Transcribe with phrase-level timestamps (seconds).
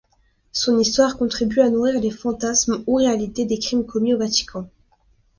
[0.51, 4.67] Son histoire contribue à nourrir les fantasmes ou réalités des crimes commis au Vatican.